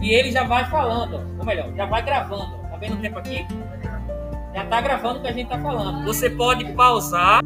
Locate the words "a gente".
5.28-5.48